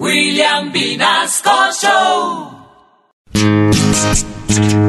William 0.00 0.72
Vinasco 0.72 1.50
Show. 1.80 2.50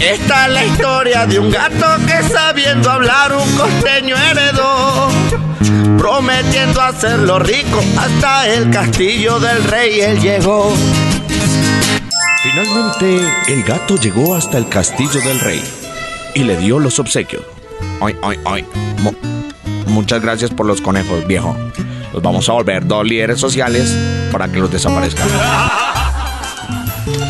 Esta 0.02 0.46
es 0.48 0.52
la 0.54 0.66
historia 0.66 1.26
de 1.28 1.40
un 1.40 1.52
gato 1.52 1.86
que 2.08 2.24
sabiendo 2.30 2.90
hablar 2.90 3.34
un 3.34 3.50
costeño 3.56 4.16
heredó, 4.18 5.10
prometiendo 5.98 6.82
hacerlo 6.82 7.40
rico 7.40 7.82
hasta 7.98 8.48
el 8.52 8.70
castillo 8.72 9.40
del 9.40 9.64
rey 9.66 10.02
él 10.02 10.20
llegó. 10.20 10.74
Finalmente, 12.44 13.28
el 13.48 13.64
gato 13.64 13.96
llegó 13.98 14.36
hasta 14.36 14.58
el 14.58 14.68
castillo 14.70 15.20
del 15.22 15.40
rey 15.40 15.64
y 16.34 16.44
le 16.44 16.58
dio 16.58 16.80
los 16.80 17.00
obsequios. 17.00 17.44
Ay, 18.02 18.16
ay, 18.24 18.40
ay. 18.46 18.66
Mu- 19.02 19.14
muchas 19.88 20.22
gracias 20.22 20.52
por 20.52 20.66
los 20.66 20.82
conejos, 20.82 21.26
viejo. 21.28 21.56
Los 22.16 22.24
vamos 22.24 22.48
a 22.48 22.54
volver 22.54 22.88
dos 22.88 23.06
líderes 23.06 23.42
sociales 23.42 23.94
para 24.32 24.48
que 24.50 24.58
los 24.58 24.72
desaparezcan. 24.72 25.28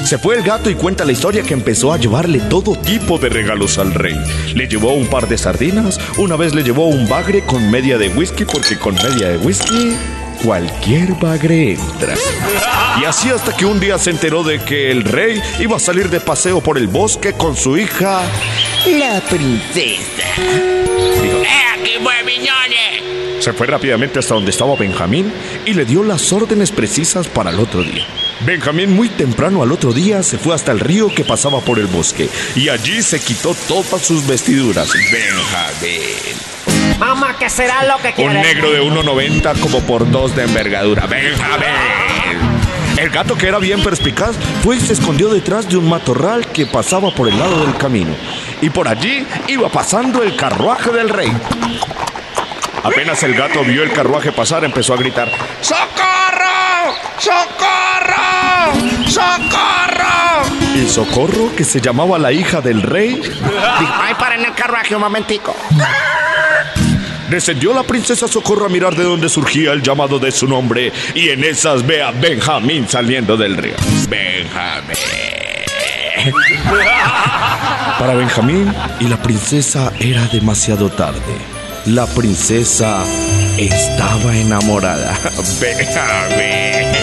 Se 0.06 0.20
fue 0.20 0.36
el 0.36 0.44
gato 0.44 0.70
y 0.70 0.76
cuenta 0.76 1.04
la 1.04 1.12
historia 1.12 1.42
que 1.42 1.56
empezó 1.56 1.92
a 1.92 1.98
llevarle 1.98 2.40
todo 2.40 2.76
tipo 2.76 3.18
de 3.18 3.30
regalos 3.30 3.80
al 3.80 3.96
rey. 3.96 4.14
Le 4.54 4.68
llevó 4.68 4.94
un 4.94 5.08
par 5.08 5.28
de 5.28 5.40
sardinas, 5.40 6.00
una 6.20 6.36
vez 6.36 6.54
le 6.54 6.62
llevó 6.62 6.86
un 6.86 7.10
bagre 7.10 7.44
con 7.48 7.72
media 7.72 7.98
de 7.98 8.10
whisky 8.10 8.46
porque 8.46 8.78
con 8.78 8.94
media 8.94 9.30
de 9.30 9.38
whisky 9.40 9.96
cualquier 10.44 11.14
bagre 11.14 11.72
entra. 11.72 12.14
Y 13.02 13.06
así 13.06 13.30
hasta 13.30 13.58
que 13.58 13.66
un 13.66 13.80
día 13.80 13.98
se 13.98 14.12
enteró 14.12 14.44
de 14.44 14.60
que 14.60 14.92
el 14.92 15.04
rey 15.04 15.42
iba 15.60 15.78
a 15.78 15.80
salir 15.80 16.12
de 16.12 16.20
paseo 16.20 16.62
por 16.62 16.78
el 16.78 16.88
bosque 16.88 17.34
con 17.34 17.56
su 17.56 17.76
hija, 17.76 18.22
la 18.86 19.20
princesa. 19.22 20.85
Se 23.46 23.54
fue 23.54 23.68
rápidamente 23.68 24.18
hasta 24.18 24.34
donde 24.34 24.50
estaba 24.50 24.76
Benjamín 24.76 25.32
y 25.68 25.76
le 25.76 25.86
dio 25.86 26.02
las 26.02 26.34
órdenes 26.34 26.72
precisas 26.72 27.28
para 27.28 27.52
el 27.52 27.60
otro 27.60 27.84
día. 27.84 28.04
Benjamín 28.40 28.96
muy 28.96 29.08
temprano 29.08 29.62
al 29.62 29.72
otro 29.72 29.94
día 29.94 30.24
se 30.24 30.40
fue 30.40 30.56
hasta 30.56 30.72
el 30.72 30.80
río 30.80 31.14
que 31.14 31.24
pasaba 31.24 31.62
por 31.62 31.78
el 31.78 31.86
bosque 31.86 32.28
y 32.56 32.70
allí 32.70 33.04
se 33.04 33.20
quitó 33.20 33.54
todas 33.68 34.02
sus 34.02 34.26
vestiduras. 34.26 34.92
Benjamín. 35.12 36.98
Mamá, 36.98 37.36
¿qué 37.38 37.48
será 37.48 37.84
lo 37.86 37.98
que 37.98 38.20
Un 38.20 38.34
negro 38.34 38.72
de 38.72 38.82
1,90 38.82 39.60
como 39.60 39.82
por 39.82 40.10
dos 40.10 40.36
de 40.36 40.46
envergadura. 40.46 41.06
Benjamín. 41.06 41.68
El 42.98 43.12
gato 43.12 43.36
que 43.36 43.48
era 43.48 43.60
bien 43.60 43.84
perspicaz 43.84 44.36
fue 44.64 44.78
y 44.78 44.80
se 44.80 44.94
escondió 44.94 45.30
detrás 45.30 45.70
de 45.70 45.78
un 45.78 45.88
matorral 45.88 46.48
que 46.48 46.66
pasaba 46.66 47.14
por 47.14 47.30
el 47.30 47.38
lado 47.38 47.64
del 47.64 47.78
camino. 47.78 48.16
Y 48.62 48.72
por 48.72 48.88
allí 48.88 49.24
iba 49.48 49.70
pasando 49.70 50.24
el 50.24 50.36
carruaje 50.36 50.90
del 50.90 51.10
rey. 51.10 51.32
Apenas 52.84 53.24
el 53.24 53.34
gato 53.34 53.64
vio 53.64 53.84
el 53.84 53.92
carruaje 53.92 54.32
pasar, 54.32 54.64
empezó 54.64 54.94
a 54.94 54.98
gritar: 54.98 55.30
¡Socorro! 55.62 56.96
¡Socorro! 57.18 59.08
¡Socorro! 59.10 60.76
Y 60.76 60.88
Socorro, 60.88 61.56
que 61.56 61.64
se 61.64 61.80
llamaba 61.82 62.20
la 62.20 62.32
hija 62.32 62.62
del 62.62 62.82
rey, 62.82 63.16
Dijo, 63.16 63.94
ay, 64.02 64.14
paren 64.16 64.44
el 64.46 64.54
carruaje 64.54 64.96
un 64.96 65.02
momentico. 65.02 65.56
Descendió 67.30 67.74
la 67.74 67.84
princesa 67.84 68.28
Socorro 68.28 68.66
a 68.66 68.70
mirar 68.70 68.96
de 68.96 69.04
dónde 69.04 69.30
surgía 69.30 69.72
el 69.72 69.82
llamado 69.82 70.20
de 70.20 70.32
su 70.32 70.48
nombre 70.48 70.92
y 71.16 71.30
en 71.30 71.44
esas 71.44 71.86
ve 71.86 72.04
a 72.04 72.12
Benjamín 72.12 72.88
saliendo 72.88 73.36
del 73.36 73.58
río. 73.58 73.76
Benjamín. 74.08 74.96
Para 78.00 78.14
Benjamín 78.14 78.74
y 79.00 79.08
la 79.08 79.18
princesa 79.22 79.92
era 80.00 80.26
demasiado 80.28 80.90
tarde. 80.90 81.55
La 81.86 82.08
princesa 82.08 83.04
estaba 83.60 84.36
enamorada. 84.36 85.14
Benjamín. 85.62 86.96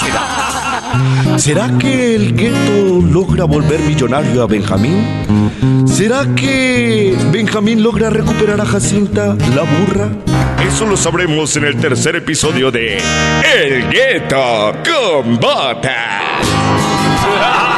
¿Será, 0.00 1.38
¿Será 1.38 1.78
que 1.78 2.14
el 2.14 2.34
gueto 2.34 3.02
logra 3.02 3.44
volver 3.44 3.80
millonario 3.80 4.42
a 4.42 4.46
Benjamín? 4.46 5.86
¿Será 5.86 6.26
que 6.34 7.14
Benjamín 7.30 7.82
logra 7.82 8.08
recuperar 8.08 8.62
a 8.62 8.64
Jacinta, 8.64 9.36
la 9.54 9.62
burra? 9.62 10.08
Eso 10.66 10.86
lo 10.86 10.96
sabremos 10.96 11.54
en 11.56 11.64
el 11.64 11.76
tercer 11.76 12.16
episodio 12.16 12.70
de 12.70 12.96
El 12.96 13.90
Gueto 13.90 14.72
con 14.84 15.38
Botas. 15.38 15.92